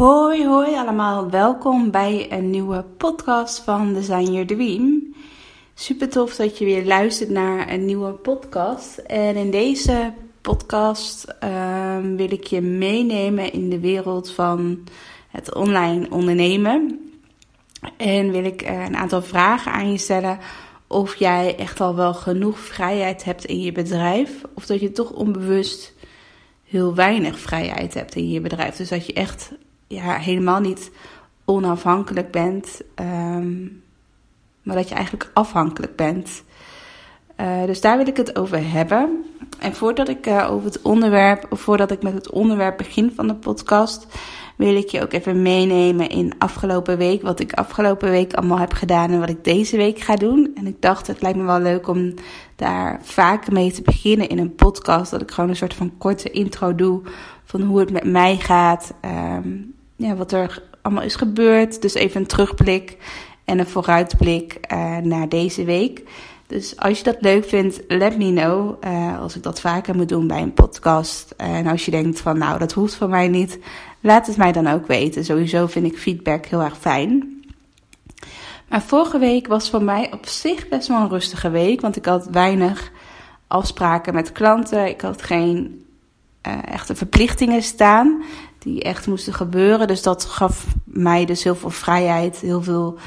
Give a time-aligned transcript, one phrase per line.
[0.00, 1.30] Hoi, hoi allemaal.
[1.30, 5.14] Welkom bij een nieuwe podcast van Design Your Dream.
[5.74, 8.98] Super tof dat je weer luistert naar een nieuwe podcast.
[8.98, 14.84] En in deze podcast ehm, wil ik je meenemen in de wereld van
[15.28, 17.10] het online ondernemen.
[17.96, 20.38] En wil ik eh, een aantal vragen aan je stellen
[20.86, 24.42] of jij echt al wel genoeg vrijheid hebt in je bedrijf.
[24.54, 25.94] Of dat je toch onbewust
[26.64, 28.76] heel weinig vrijheid hebt in je bedrijf.
[28.76, 29.52] Dus dat je echt
[29.90, 30.90] ja, helemaal niet
[31.44, 32.80] onafhankelijk bent.
[32.94, 33.62] Ehm,
[34.62, 36.42] maar dat je eigenlijk afhankelijk bent.
[37.40, 39.24] Uh, dus daar wil ik het over hebben.
[39.58, 43.34] En voordat ik uh, over het onderwerp, voordat ik met het onderwerp begin van de
[43.34, 44.06] podcast,
[44.56, 47.22] wil ik je ook even meenemen in afgelopen week.
[47.22, 50.50] Wat ik afgelopen week allemaal heb gedaan en wat ik deze week ga doen.
[50.54, 52.14] En ik dacht, het lijkt me wel leuk om
[52.56, 55.10] daar vaker mee te beginnen in een podcast.
[55.10, 57.02] Dat ik gewoon een soort van korte intro doe
[57.44, 58.94] van hoe het met mij gaat.
[59.04, 61.82] Um, ja, wat er allemaal is gebeurd.
[61.82, 62.96] Dus even een terugblik
[63.44, 66.02] en een vooruitblik uh, naar deze week.
[66.46, 68.84] Dus als je dat leuk vindt, let me know.
[68.84, 71.34] Uh, als ik dat vaker moet doen bij een podcast.
[71.36, 73.58] En als je denkt van nou, dat hoeft van mij niet.
[74.00, 75.24] Laat het mij dan ook weten.
[75.24, 77.42] Sowieso vind ik feedback heel erg fijn.
[78.68, 81.80] Maar vorige week was voor mij op zich best wel een rustige week.
[81.80, 82.90] Want ik had weinig
[83.46, 84.88] afspraken met klanten.
[84.88, 85.84] Ik had geen
[86.46, 88.22] uh, echte verplichtingen staan.
[88.60, 89.86] Die echt moesten gebeuren.
[89.86, 92.36] Dus dat gaf mij dus heel veel vrijheid.
[92.36, 92.98] Heel veel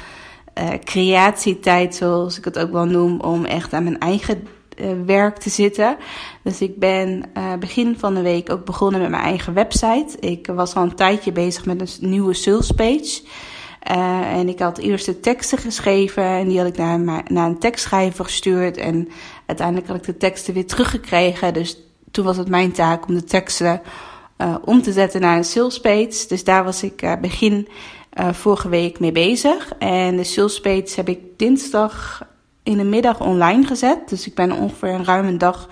[0.58, 5.36] uh, creatietijd, zoals ik het ook wel noem, om echt aan mijn eigen uh, werk
[5.36, 5.96] te zitten.
[6.42, 10.16] Dus ik ben uh, begin van de week ook begonnen met mijn eigen website.
[10.20, 13.22] Ik was al een tijdje bezig met een nieuwe sales page.
[14.34, 18.24] en ik had eerst de teksten geschreven en die had ik naar, naar een tekstschrijver
[18.24, 18.76] gestuurd.
[18.76, 19.08] En
[19.46, 21.54] uiteindelijk had ik de teksten weer teruggekregen.
[21.54, 21.78] Dus
[22.10, 23.80] toen was het mijn taak om de teksten
[24.64, 26.24] om te zetten naar een sales page.
[26.28, 27.68] Dus daar was ik begin
[28.20, 29.72] uh, vorige week mee bezig.
[29.78, 32.22] En de sales heb ik dinsdag
[32.62, 34.08] in de middag online gezet.
[34.08, 35.68] Dus ik ben ongeveer een ruime dag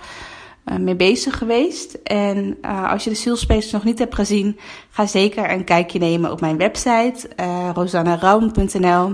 [0.65, 1.93] uh, mee bezig geweest.
[2.03, 4.59] En als je de sales nog niet hebt gezien,
[4.89, 9.09] ga zeker een kijkje nemen op mijn website uh.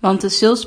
[0.00, 0.66] Want de sales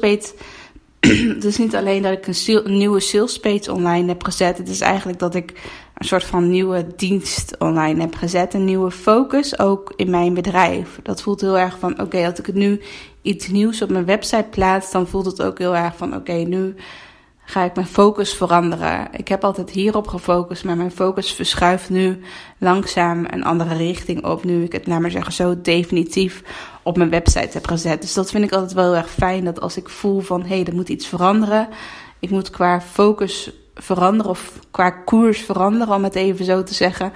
[1.00, 4.58] het is niet alleen dat ik een, nieuwe sales page online heb gezet.
[4.58, 5.54] Het is eigenlijk dat ik
[5.98, 8.54] een soort van nieuwe dienst online heb gezet.
[8.54, 11.00] Een nieuwe focus ook in mijn bedrijf.
[11.04, 12.82] Dat voelt heel erg van: oké, als ik het nu
[13.22, 16.76] iets nieuws op mijn website plaats, dan voelt het ook heel erg van: oké, nu
[17.50, 19.08] ga ik mijn focus veranderen.
[19.12, 22.20] Ik heb altijd hierop gefocust, maar mijn focus verschuift nu
[22.58, 24.44] langzaam een andere richting op.
[24.44, 26.44] Nu ik het, naar zeggen, zo definitief
[26.84, 28.02] op mijn website heb gezet.
[28.02, 29.46] Dus dat vind ik altijd wel heel erg fijn.
[29.46, 31.68] Dat als ik voel van hé, hey, er moet iets veranderen.
[32.20, 37.12] Ik moet qua focus veranderen of qua koers veranderen, om het even zo te zeggen.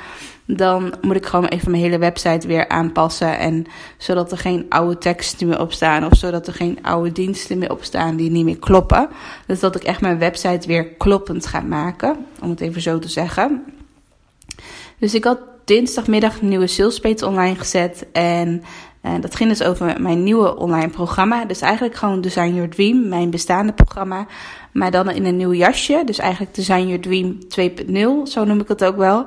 [0.46, 3.38] Dan moet ik gewoon even mijn hele website weer aanpassen.
[3.38, 3.66] En
[3.98, 6.06] zodat er geen oude teksten meer op staan.
[6.06, 9.10] Of zodat er geen oude diensten meer op staan die niet meer kloppen.
[9.46, 12.26] Dus dat ik echt mijn website weer kloppend ga maken.
[12.42, 13.64] Om het even zo te zeggen.
[15.00, 18.06] Dus ik had dinsdagmiddag een nieuwe salespage online gezet.
[18.12, 18.64] En
[19.02, 21.46] uh, dat ging dus over mijn nieuwe online programma.
[21.46, 24.28] Dus eigenlijk gewoon Design Your Dream, mijn bestaande programma.
[24.72, 26.02] Maar dan in een nieuw jasje.
[26.06, 27.38] Dus eigenlijk Design Your Dream
[28.26, 29.26] 2.0, zo noem ik het ook wel.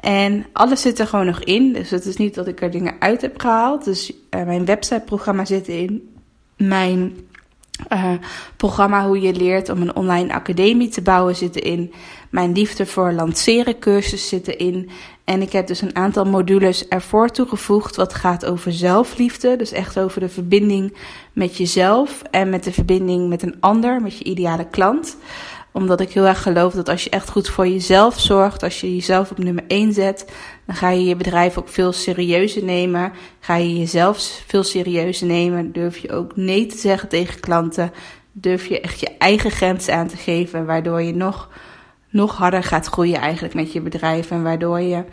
[0.00, 1.72] En alles zit er gewoon nog in.
[1.72, 3.84] Dus het is niet dat ik er dingen uit heb gehaald.
[3.84, 6.14] Dus uh, mijn websiteprogramma zit in.
[6.56, 7.16] Mijn
[7.92, 8.12] uh,
[8.56, 11.92] programma hoe je leert om een online academie te bouwen zit in.
[12.30, 14.90] Mijn liefde voor lanceren cursus zit in.
[15.24, 19.56] En ik heb dus een aantal modules ervoor toegevoegd wat gaat over zelfliefde.
[19.56, 20.96] Dus echt over de verbinding
[21.32, 25.16] met jezelf en met de verbinding met een ander, met je ideale klant
[25.74, 28.94] omdat ik heel erg geloof dat als je echt goed voor jezelf zorgt, als je
[28.94, 30.32] jezelf op nummer 1 zet,
[30.66, 33.12] dan ga je je bedrijf ook veel serieuzer nemen.
[33.40, 35.72] Ga je jezelf veel serieuzer nemen.
[35.72, 37.92] Durf je ook nee te zeggen tegen klanten.
[38.32, 41.48] Durf je echt je eigen grenzen aan te geven, waardoor je nog,
[42.14, 44.30] nog harder gaat groeien eigenlijk met je bedrijf.
[44.30, 45.04] En waardoor je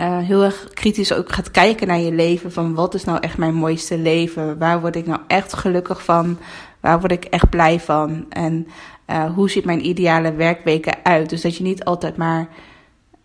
[0.00, 2.52] uh, heel erg kritisch ook gaat kijken naar je leven.
[2.52, 4.58] Van wat is nou echt mijn mooiste leven?
[4.58, 6.38] Waar word ik nou echt gelukkig van?
[6.80, 8.26] Waar word ik echt blij van?
[8.28, 8.66] En
[9.06, 11.30] uh, hoe ziet mijn ideale werkweken uit.
[11.30, 12.48] Dus dat je niet altijd maar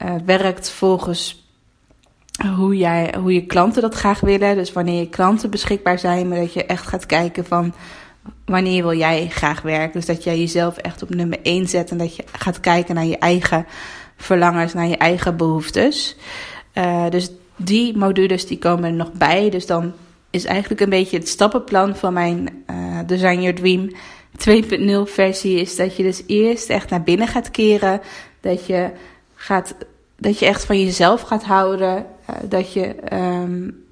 [0.06, 1.50] uh, werkt volgens
[2.56, 4.56] hoe, jij, hoe je klanten dat graag willen.
[4.56, 7.74] Dus wanneer je klanten beschikbaar zijn, maar dat je echt gaat kijken van
[8.46, 9.92] wanneer wil jij graag werken.
[9.94, 13.06] Dus dat jij jezelf echt op nummer 1 zet en dat je gaat kijken naar
[13.06, 13.66] je eigen
[14.16, 16.16] verlangens, naar je eigen behoeftes.
[16.74, 19.50] Uh, dus die modules die komen er nog bij.
[19.50, 19.94] Dus dan
[20.30, 23.90] is eigenlijk een beetje het stappenplan van mijn uh, Design Your Dream
[25.08, 28.02] 2.0 versie is dat je dus eerst echt naar binnen gaat keren.
[28.40, 28.90] Dat je,
[29.36, 29.76] gaat,
[30.18, 32.06] dat je echt van jezelf gaat houden.
[32.30, 33.85] Uh, dat je um,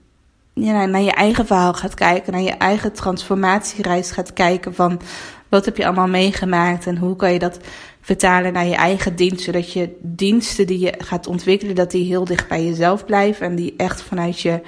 [0.53, 2.33] naar je eigen verhaal gaat kijken.
[2.33, 4.75] Naar je eigen transformatiereis gaat kijken.
[4.75, 5.01] Van
[5.49, 7.59] wat heb je allemaal meegemaakt en hoe kan je dat
[8.01, 9.43] vertalen naar je eigen dienst.
[9.43, 13.45] Zodat je diensten die je gaat ontwikkelen, dat die heel dicht bij jezelf blijven.
[13.45, 14.61] En die echt vanuit je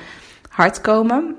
[0.49, 1.35] hart komen.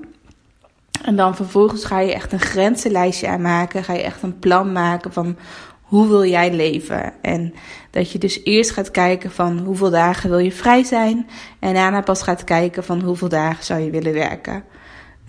[1.03, 3.83] En dan vervolgens ga je echt een grenzenlijstje aanmaken.
[3.83, 5.37] Ga je echt een plan maken van
[5.87, 7.13] hoe wil jij leven?
[7.21, 7.53] En
[7.91, 11.27] dat je dus eerst gaat kijken van hoeveel dagen wil je vrij zijn.
[11.59, 14.63] En daarna pas gaat kijken van hoeveel dagen zou je willen werken.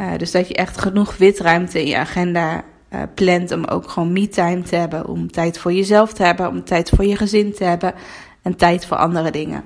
[0.00, 4.12] Uh, dus dat je echt genoeg witruimte in je agenda uh, plant om ook gewoon
[4.12, 5.06] me-time te hebben.
[5.06, 7.94] Om tijd voor jezelf te hebben, om tijd voor je gezin te hebben
[8.43, 9.64] en tijd voor andere dingen.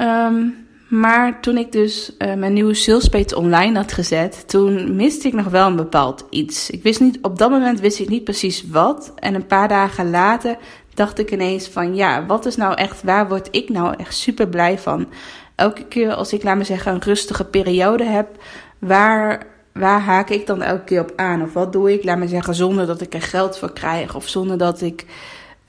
[0.00, 5.34] Um, maar toen ik dus uh, mijn nieuwe salespage online had gezet, toen miste ik
[5.34, 6.70] nog wel een bepaald iets.
[6.70, 9.12] Ik wist niet, op dat moment wist ik niet precies wat.
[9.16, 10.56] En een paar dagen later
[10.94, 14.48] dacht ik ineens van ja, wat is nou echt, waar word ik nou echt super
[14.48, 15.08] blij van?
[15.54, 18.28] Elke keer als ik, laat me zeggen, een rustige periode heb,
[18.78, 21.42] waar, waar haak ik dan elke keer op aan?
[21.42, 24.28] Of wat doe ik, laat me zeggen, zonder dat ik er geld voor krijg of
[24.28, 25.04] zonder dat ik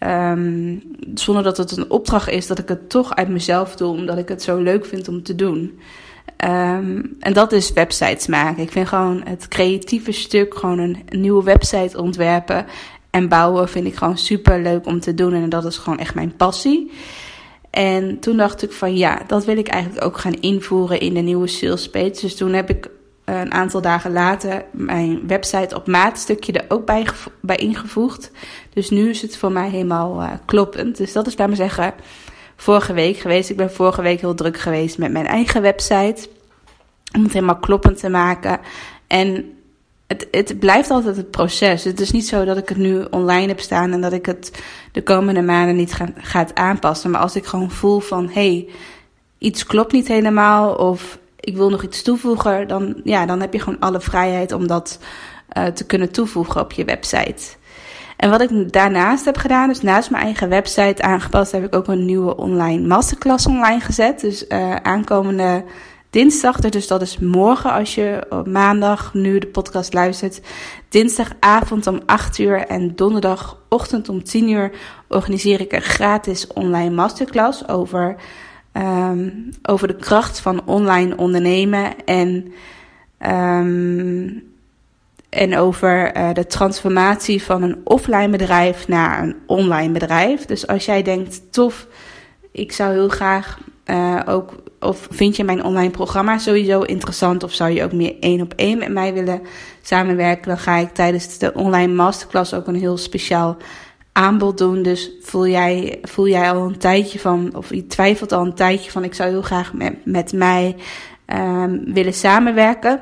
[0.08, 0.84] Um,
[1.14, 4.28] zonder dat het een opdracht is, dat ik het toch uit mezelf doe, omdat ik
[4.28, 5.80] het zo leuk vind om te doen.
[6.46, 8.64] Um, en dat is websites maken.
[8.64, 12.66] Ik vind gewoon het creatieve stuk, gewoon een, nieuwe website ontwerpen
[13.10, 15.34] en bouwen, vind ik gewoon super leuk om te doen.
[15.34, 16.92] En dat is gewoon echt mijn passie.
[17.70, 21.20] En toen dacht ik van ja, dat wil ik eigenlijk ook gaan invoeren in de
[21.20, 22.18] nieuwe sales page.
[22.22, 22.90] Dus toen heb ik
[23.36, 27.08] een aantal dagen later mijn website op maat stukje er ook bij,
[27.42, 28.32] bij ingevoegd.
[28.74, 30.98] Dus nu is het voor mij helemaal uh, kloppend.
[30.98, 31.94] Dus dat is bij me zeggen
[32.56, 33.50] vorige week geweest.
[33.50, 36.28] Ik ben vorige week heel druk geweest met mijn eigen website.
[37.16, 38.60] Om het helemaal kloppend te maken.
[39.08, 39.54] En
[40.08, 41.84] het, het blijft altijd het proces.
[41.84, 44.62] Het is niet zo dat ik het nu online heb staan en dat ik het
[44.92, 47.12] de komende maanden niet ga, gaat aanpassen.
[47.12, 48.68] Maar als ik gewoon voel van hé, hey,
[49.38, 53.60] iets klopt niet helemaal of ik wil nog iets toevoegen, dan, ja, dan heb je
[53.60, 55.00] gewoon alle vrijheid om dat
[55.58, 57.60] uh, te kunnen toevoegen op je website.
[58.18, 61.88] En wat ik daarnaast heb gedaan, dus naast mijn eigen website aangepast, heb ik ook
[61.88, 64.20] een nieuwe online masterclass online gezet.
[64.20, 65.64] Dus uh, aankomende
[66.10, 70.42] dinsdag, dus dat is morgen als je op maandag nu de podcast luistert.
[70.90, 74.72] Dinsdagavond om 8 uur en donderdagochtend om 10 uur
[75.08, 78.16] organiseer ik een gratis online masterclass over
[78.74, 82.54] um, over de kracht van online ondernemen en,
[83.32, 84.44] um,
[85.30, 90.46] en over uh, de transformatie van een offline bedrijf naar een online bedrijf.
[90.46, 91.88] Dus als jij denkt, tof,
[92.52, 97.54] ik zou heel graag uh, ook, of vind je mijn online programma sowieso interessant, of
[97.54, 99.42] zou je ook meer één op één met mij willen
[99.82, 103.58] samenwerken, dan ga ik tijdens de online masterclass ook een heel speciaal
[104.22, 104.84] aanbod doen.
[104.84, 108.92] Dus voel jij, voel jij al een tijdje van, of je twijfelt al een tijdje
[108.92, 110.76] van, ik zou heel graag met, met mij
[111.34, 113.02] um, willen samenwerken.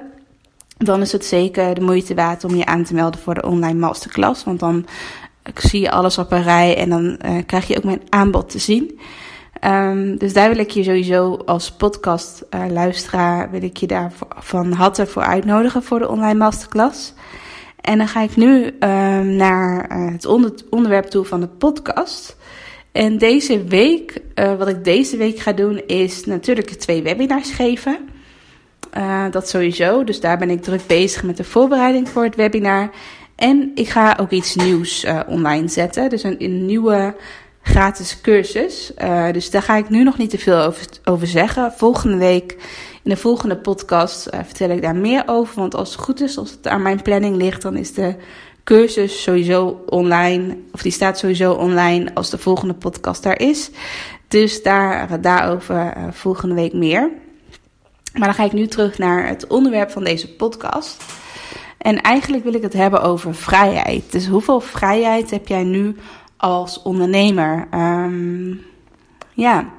[0.77, 3.79] Dan is het zeker de moeite waard om je aan te melden voor de online
[3.79, 4.43] masterclass.
[4.43, 4.85] Want dan
[5.55, 8.59] zie je alles op een rij en dan uh, krijg je ook mijn aanbod te
[8.59, 8.99] zien.
[9.65, 14.11] Um, dus daar wil ik je sowieso als podcast uh, luisteraar, wil ik je daar
[14.37, 17.13] van harte voor uitnodigen voor de online masterclass.
[17.81, 18.69] En dan ga ik nu uh,
[19.19, 22.37] naar uh, het onder onderwerp toe van de podcast.
[22.91, 27.97] En deze week, uh, wat ik deze week ga doen, is natuurlijk twee webinars geven.
[29.31, 32.89] dat sowieso, dus daar ben ik druk bezig met de voorbereiding voor het webinar.
[33.35, 37.15] En ik ga ook iets nieuws online zetten, dus een, een nieuwe
[37.61, 38.91] gratis cursus.
[39.31, 41.71] dus daar ga ik nu nog niet te veel over, over zeggen.
[41.71, 42.57] Volgende week
[43.09, 45.55] de volgende podcast uh, vertel ik daar meer over.
[45.55, 48.15] Want als het goed is, als het aan mijn planning ligt, dan is de
[48.63, 50.57] cursus sowieso online.
[50.71, 53.71] Of die staat sowieso online als de volgende podcast daar is.
[54.27, 57.09] Dus daar, daarover uh, volgende week meer.
[58.13, 61.03] Maar dan ga ik nu terug naar het onderwerp van deze podcast.
[61.77, 64.11] En eigenlijk wil ik het hebben over vrijheid.
[64.11, 65.95] Dus hoeveel vrijheid heb jij nu
[66.37, 67.67] als ondernemer?
[67.73, 68.61] Um,
[69.33, 69.69] ja,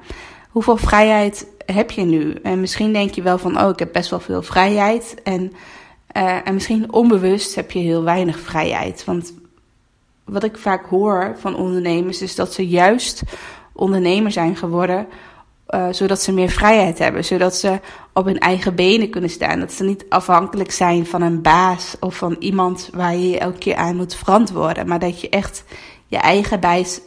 [0.49, 2.33] hoeveel vrijheid heb je nu?
[2.43, 5.15] En misschien denk je wel van, oh, ik heb best wel veel vrijheid.
[5.23, 5.53] En,
[6.17, 9.05] uh, en misschien onbewust heb je heel weinig vrijheid.
[9.05, 9.33] Want
[10.23, 13.23] wat ik vaak hoor van ondernemers is dat ze juist
[13.73, 15.07] ondernemer zijn geworden.
[15.69, 17.79] Uh, zodat ze meer vrijheid hebben, zodat ze
[18.13, 19.59] op hun eigen benen kunnen staan.
[19.59, 23.57] Dat ze niet afhankelijk zijn van een baas of van iemand waar je je elke
[23.57, 24.87] keer aan moet verantwoorden.
[24.87, 25.63] Maar dat je echt
[26.07, 26.59] je eigen,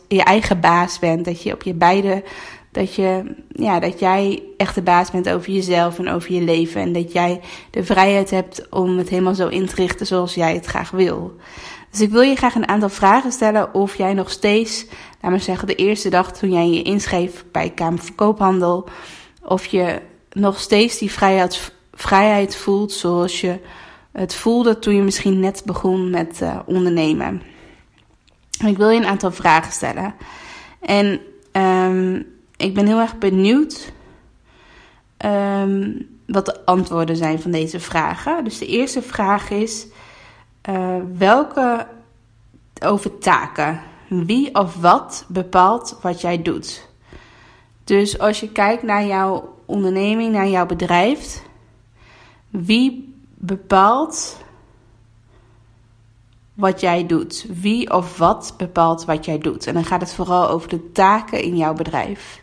[0.08, 1.24] je eigen baas bent.
[1.24, 2.22] Dat je op je beide.
[2.74, 6.80] Dat, je, ja, dat jij echt de baas bent over jezelf en over je leven.
[6.80, 7.40] En dat jij
[7.70, 11.36] de vrijheid hebt om het helemaal zo in te richten zoals jij het graag wil.
[11.90, 14.86] Dus ik wil je graag een aantal vragen stellen of jij nog steeds,
[15.20, 18.88] laat maar zeggen, de eerste dag toen jij je inschreef bij Kamer van Koophandel,
[19.42, 20.00] of je
[20.32, 23.58] nog steeds die vrijheid, vrijheid voelt zoals je
[24.12, 27.42] het voelde toen je misschien net begon met uh, ondernemen.
[28.66, 30.14] Ik wil je een aantal vragen stellen.
[30.80, 31.20] En
[31.52, 32.32] um,
[32.64, 33.92] ik ben heel erg benieuwd
[35.24, 38.44] um, wat de antwoorden zijn van deze vragen.
[38.44, 39.86] Dus de eerste vraag is:
[40.70, 41.86] uh, welke
[42.84, 43.80] over taken?
[44.08, 46.88] Wie of wat bepaalt wat jij doet?
[47.84, 51.42] Dus als je kijkt naar jouw onderneming, naar jouw bedrijf,
[52.50, 54.42] wie bepaalt
[56.54, 57.46] wat jij doet?
[57.48, 59.66] Wie of wat bepaalt wat jij doet?
[59.66, 62.42] En dan gaat het vooral over de taken in jouw bedrijf.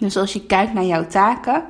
[0.00, 1.64] Dus als je kijkt naar jouw taken,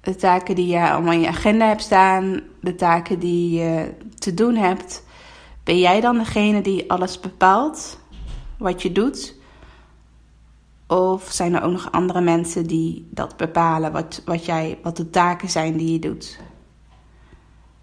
[0.00, 4.34] de taken die je allemaal in je agenda hebt staan, de taken die je te
[4.34, 5.04] doen hebt,
[5.64, 7.98] ben jij dan degene die alles bepaalt
[8.58, 9.34] wat je doet?
[10.86, 15.10] Of zijn er ook nog andere mensen die dat bepalen, wat, wat, jij, wat de
[15.10, 16.38] taken zijn die je doet?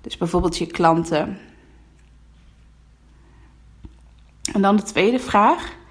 [0.01, 1.37] Dus bijvoorbeeld je klanten.
[4.53, 5.81] En dan de tweede vraag.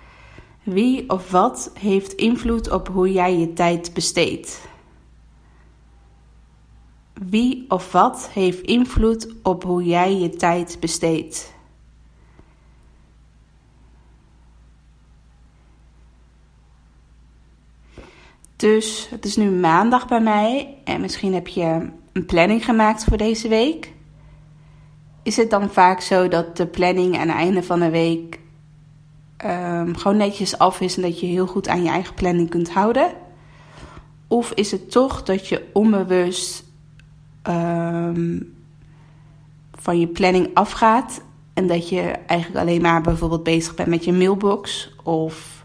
[0.62, 4.60] Wie of wat heeft invloed op hoe jij je tijd besteedt?
[7.12, 11.54] Wie of wat heeft invloed op hoe jij je tijd besteedt?
[18.56, 23.16] Dus het is nu maandag bij mij en misschien heb je een planning gemaakt voor
[23.16, 23.92] deze week.
[25.22, 28.40] Is het dan vaak zo dat de planning aan het einde van de week
[29.44, 32.70] um, gewoon netjes af is en dat je heel goed aan je eigen planning kunt
[32.70, 33.12] houden?
[34.28, 36.64] Of is het toch dat je onbewust
[37.48, 38.54] um,
[39.70, 41.22] van je planning afgaat
[41.54, 45.64] en dat je eigenlijk alleen maar bijvoorbeeld bezig bent met je mailbox of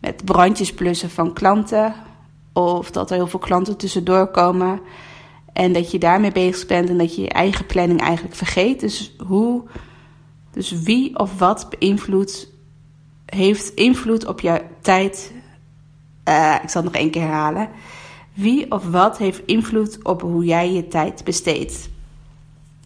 [0.00, 1.94] met brandjes blussen van klanten
[2.52, 4.80] of dat er heel veel klanten tussendoor komen
[5.52, 8.80] en dat je daarmee bezig bent en dat je je eigen planning eigenlijk vergeet.
[8.80, 9.62] Dus hoe,
[10.50, 12.48] dus wie of wat beïnvloedt,
[13.26, 15.32] heeft invloed op jouw tijd.
[16.28, 17.68] Uh, ik zal het nog één keer herhalen.
[18.34, 21.88] Wie of wat heeft invloed op hoe jij je tijd besteedt?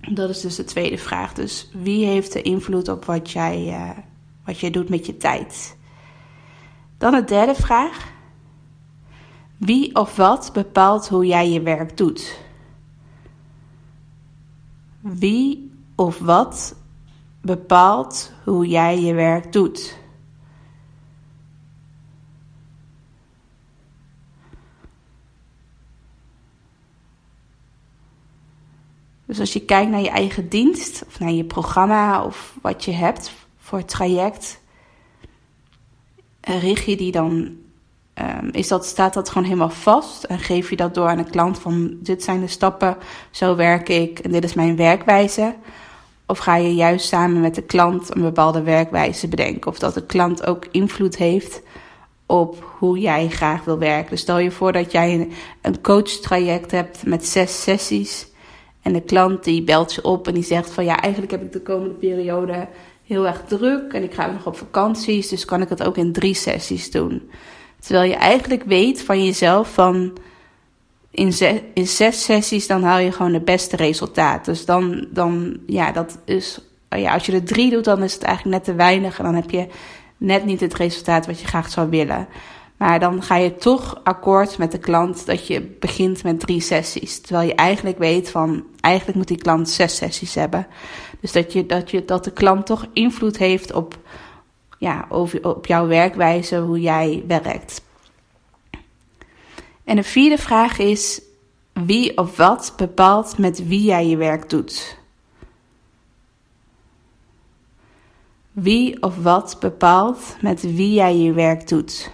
[0.01, 1.35] Dat is dus de tweede vraag.
[1.35, 3.91] Dus wie heeft de invloed op wat jij, uh,
[4.45, 5.77] wat jij doet met je tijd?
[6.99, 8.13] Dan de derde vraag.
[9.57, 12.41] Wie of wat bepaalt hoe jij je werk doet?
[15.01, 16.75] Wie of wat
[17.41, 19.98] bepaalt hoe jij je werk doet?
[29.29, 32.93] Dus als je kijkt naar je eigen dienst of naar je programma of wat je
[32.93, 34.61] hebt voor het traject,
[36.41, 37.57] richt je die dan,
[38.15, 41.31] um, is dat, staat dat gewoon helemaal vast en geef je dat door aan de
[41.31, 42.97] klant van dit zijn de stappen,
[43.31, 45.55] zo werk ik en dit is mijn werkwijze.
[46.27, 49.71] Of ga je juist samen met de klant een bepaalde werkwijze bedenken?
[49.71, 51.63] Of dat de klant ook invloed heeft
[52.27, 54.11] op hoe jij graag wil werken.
[54.11, 55.29] Dus stel je voor dat jij
[55.63, 58.28] een coach-traject hebt met zes sessies.
[58.89, 61.53] En de klant die belt je op en die zegt van ja, eigenlijk heb ik
[61.53, 62.69] de komende periode
[63.05, 66.13] heel erg druk en ik ga nog op vakanties, dus kan ik het ook in
[66.13, 67.31] drie sessies doen.
[67.81, 70.19] Terwijl je eigenlijk weet van jezelf van
[71.11, 74.45] in zes, in zes sessies dan haal je gewoon de beste resultaat.
[74.45, 78.23] Dus dan, dan ja, dat is, ja, als je er drie doet, dan is het
[78.23, 79.67] eigenlijk net te weinig en dan heb je
[80.17, 82.29] net niet het resultaat wat je graag zou willen.
[82.79, 87.21] Maar dan ga je toch akkoord met de klant dat je begint met drie sessies.
[87.21, 90.67] Terwijl je eigenlijk weet van, eigenlijk moet die klant zes sessies hebben.
[91.21, 93.99] Dus dat, je, dat, je, dat de klant toch invloed heeft op,
[94.79, 97.83] ja, over, op jouw werkwijze, hoe jij werkt.
[99.85, 101.21] En de vierde vraag is,
[101.73, 104.99] wie of wat bepaalt met wie jij je werk doet?
[108.53, 112.11] Wie of wat bepaalt met wie jij je werk doet?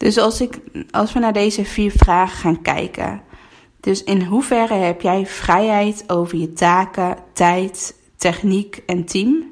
[0.00, 0.58] Dus als, ik,
[0.90, 3.22] als we naar deze vier vragen gaan kijken.
[3.80, 9.50] Dus in hoeverre heb jij vrijheid over je taken, tijd, techniek en team?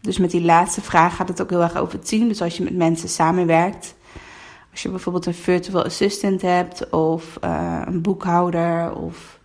[0.00, 2.28] Dus met die laatste vraag gaat het ook heel erg over team.
[2.28, 3.94] Dus als je met mensen samenwerkt.
[4.70, 9.38] Als je bijvoorbeeld een virtual assistant hebt of uh, een boekhouder of,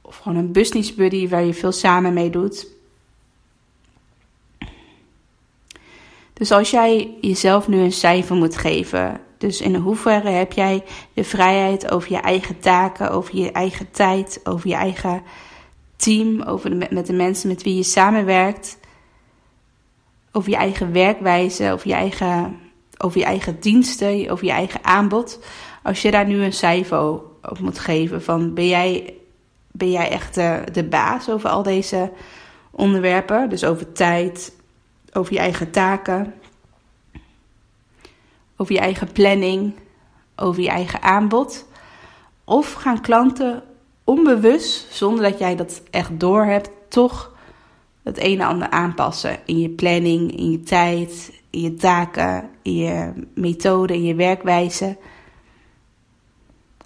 [0.00, 2.66] of gewoon een business buddy waar je veel samen mee doet.
[6.32, 10.84] Dus als jij jezelf nu een cijfer moet geven, dus in hoeverre heb jij
[11.14, 15.22] de vrijheid over je eigen taken, over je eigen tijd, over je eigen
[15.96, 18.78] team, over de, met de mensen met wie je samenwerkt,
[20.32, 22.58] over je eigen werkwijze, over je eigen,
[22.98, 25.38] over je eigen diensten, over je eigen aanbod.
[25.82, 27.10] Als je daar nu een cijfer
[27.42, 29.14] op moet geven, van ben jij,
[29.70, 32.12] ben jij echt de, de baas over al deze
[32.70, 34.52] onderwerpen, dus over tijd,
[35.12, 36.34] over je eigen taken,
[38.56, 39.74] over je eigen planning,
[40.36, 41.66] over je eigen aanbod?
[42.44, 43.62] Of gaan klanten
[44.04, 47.32] onbewust, zonder dat jij dat echt doorhebt, toch
[48.02, 52.76] het een en ander aanpassen in je planning, in je tijd, in je taken, in
[52.76, 54.96] je methode, in je werkwijze?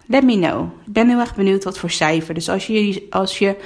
[0.06, 0.68] Let me know.
[0.86, 2.34] Ik ben heel erg benieuwd wat voor cijfer.
[2.34, 3.56] Dus als je, als je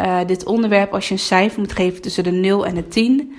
[0.00, 3.34] uh, dit onderwerp, als je een cijfer moet geven tussen de 0 en de 10,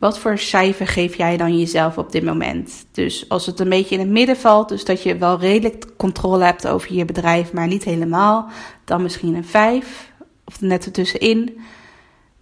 [0.00, 2.86] wat voor cijfer geef jij dan jezelf op dit moment?
[2.92, 6.44] Dus als het een beetje in het midden valt, dus dat je wel redelijk controle
[6.44, 8.48] hebt over je bedrijf, maar niet helemaal,
[8.84, 10.12] dan misschien een 5
[10.44, 11.60] of net ertussenin.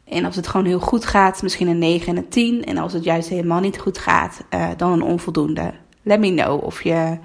[0.05, 2.65] En als het gewoon heel goed gaat, misschien een 9 en een 10.
[2.65, 5.73] En als het juist helemaal niet goed gaat, uh, dan een onvoldoende.
[6.03, 7.19] Let me know of je.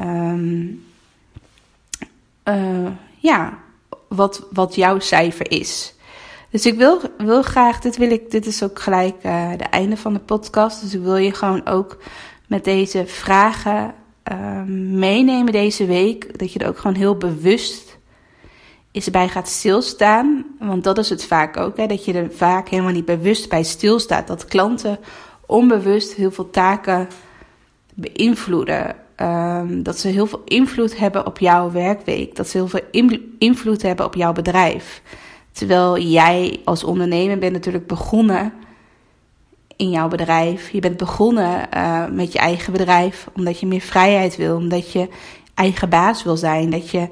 [0.00, 0.84] Um,
[2.44, 3.58] uh, ja,
[4.08, 5.94] wat, wat jouw cijfer is.
[6.50, 9.96] Dus ik wil, wil graag, dit, wil ik, dit is ook gelijk uh, de einde
[9.96, 10.80] van de podcast.
[10.80, 11.98] Dus ik wil je gewoon ook
[12.46, 13.94] met deze vragen
[14.32, 14.62] uh,
[14.98, 16.38] meenemen deze week.
[16.38, 17.98] Dat je er ook gewoon heel bewust
[18.90, 20.44] is bij gaat stilstaan.
[20.58, 21.76] Want dat is het vaak ook.
[21.76, 24.26] Hè, dat je er vaak helemaal niet bewust bij stilstaat.
[24.26, 24.98] Dat klanten
[25.46, 27.08] onbewust heel veel taken
[27.94, 28.96] beïnvloeden.
[29.16, 32.36] Um, dat ze heel veel invloed hebben op jouw werkweek.
[32.36, 32.84] Dat ze heel veel
[33.38, 35.02] invloed hebben op jouw bedrijf.
[35.56, 38.52] Terwijl jij als ondernemer bent natuurlijk begonnen
[39.76, 40.70] in jouw bedrijf.
[40.70, 45.08] Je bent begonnen uh, met je eigen bedrijf omdat je meer vrijheid wil, omdat je
[45.54, 47.08] eigen baas wil zijn, dat je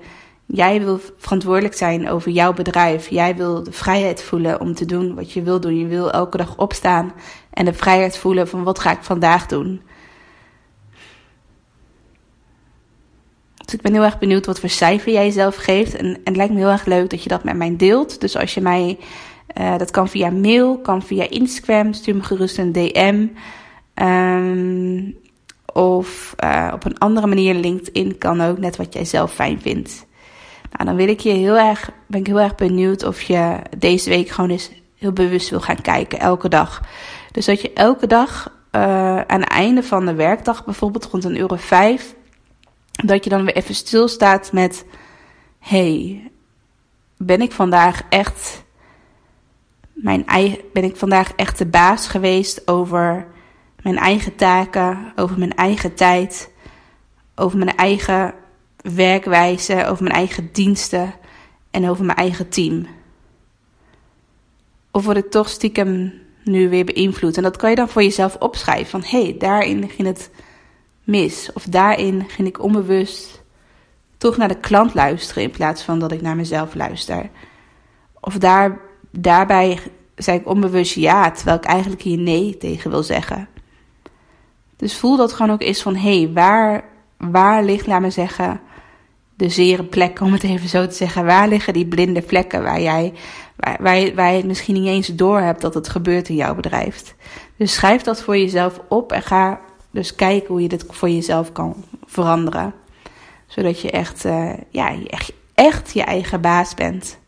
[0.46, 3.08] jij wil verantwoordelijk zijn over jouw bedrijf.
[3.08, 5.78] Jij wil de vrijheid voelen om te doen wat je wil doen.
[5.78, 7.12] Je wil elke dag opstaan
[7.50, 9.82] en de vrijheid voelen van wat ga ik vandaag doen.
[13.64, 15.96] Dus ik ben heel erg benieuwd wat voor cijfer jij zelf geeft.
[15.96, 18.20] En, en het lijkt me heel erg leuk dat je dat met mij deelt.
[18.20, 18.98] Dus als je mij,
[19.60, 23.26] uh, dat kan via mail, kan via Instagram, stuur me gerust een DM.
[23.94, 25.16] Um,
[25.74, 30.06] of uh, op een andere manier, LinkedIn kan ook, net wat jij zelf fijn vindt.
[30.70, 34.10] Nou, dan wil ik je heel erg, ben ik heel erg benieuwd of je deze
[34.10, 36.82] week gewoon eens heel bewust wil gaan kijken, elke dag.
[37.32, 41.38] Dus dat je elke dag uh, aan het einde van de werkdag, bijvoorbeeld rond een
[41.38, 42.14] uur vijf,
[43.06, 44.84] dat je dan weer even stilstaat met:
[45.58, 46.30] hey,
[47.16, 48.64] ben ik vandaag echt
[49.92, 53.26] mijn eigen, ben ik vandaag echt de baas geweest over
[53.82, 56.50] mijn eigen taken, over mijn eigen tijd,
[57.34, 58.34] over mijn eigen
[58.76, 61.14] werkwijze, over mijn eigen diensten
[61.70, 62.86] en over mijn eigen team?
[64.90, 66.12] Of word ik toch stiekem
[66.44, 67.36] nu weer beïnvloed?
[67.36, 70.30] En dat kan je dan voor jezelf opschrijven van hé, hey, daarin ging het
[71.04, 71.50] mis.
[71.52, 73.42] Of daarin ging ik onbewust
[74.18, 77.30] toch naar de klant luisteren in plaats van dat ik naar mezelf luister.
[78.20, 79.78] Of daar, daarbij
[80.16, 83.48] zei ik onbewust ja, terwijl ik eigenlijk hier nee tegen wil zeggen.
[84.76, 86.84] Dus voel dat gewoon ook eens van hé, hey, waar,
[87.16, 88.60] waar ligt, laat me zeggen,
[89.36, 91.24] de zere plekken, om het even zo te zeggen.
[91.24, 93.12] Waar liggen die blinde vlekken waar jij,
[93.56, 93.82] waar,
[94.14, 97.14] waar je het misschien niet eens door hebt dat het gebeurt in jouw bedrijf.
[97.56, 99.60] Dus schrijf dat voor jezelf op en ga
[99.94, 102.74] dus kijken hoe je dit voor jezelf kan veranderen.
[103.46, 107.18] Zodat je echt, uh, ja, echt, echt je eigen baas bent.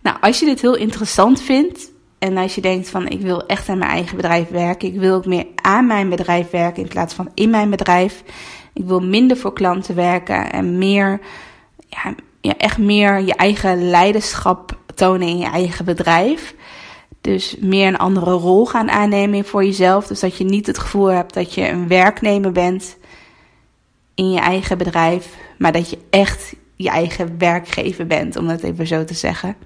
[0.00, 3.68] Nou, als je dit heel interessant vindt en als je denkt van ik wil echt
[3.68, 7.14] aan mijn eigen bedrijf werken, ik wil ook meer aan mijn bedrijf werken in plaats
[7.14, 8.22] van in mijn bedrijf.
[8.72, 11.20] Ik wil minder voor klanten werken en meer,
[11.88, 12.14] ja
[12.56, 16.54] echt meer je eigen leiderschap tonen in je eigen bedrijf.
[17.20, 20.06] Dus meer een andere rol gaan aannemen voor jezelf.
[20.06, 22.96] Dus dat je niet het gevoel hebt dat je een werknemer bent
[24.14, 28.86] in je eigen bedrijf, maar dat je echt je eigen werkgever bent, om het even
[28.86, 29.56] zo te zeggen.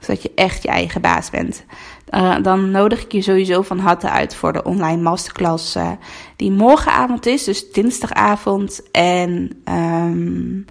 [0.00, 1.64] Zodat je echt je eigen baas bent.
[2.10, 5.90] Uh, dan nodig ik je sowieso van harte uit voor de online masterclass uh,
[6.36, 10.64] die morgenavond is, dus dinsdagavond en, um,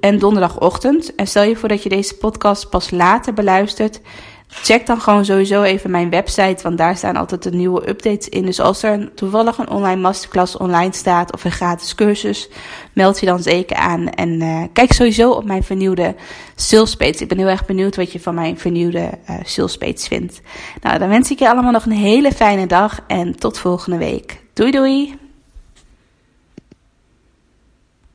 [0.00, 1.14] en donderdagochtend.
[1.14, 4.00] En stel je voor dat je deze podcast pas later beluistert,
[4.50, 8.46] Check dan gewoon sowieso even mijn website, want daar staan altijd de nieuwe updates in.
[8.46, 12.48] Dus als er toevallig een online masterclass online staat of een gratis cursus,
[12.92, 14.08] meld je dan zeker aan.
[14.08, 16.14] En uh, kijk sowieso op mijn vernieuwde
[16.54, 17.22] salespage.
[17.22, 20.40] Ik ben heel erg benieuwd wat je van mijn vernieuwde uh, vindt.
[20.80, 24.40] Nou, dan wens ik je allemaal nog een hele fijne dag en tot volgende week.
[24.52, 25.29] Doei doei!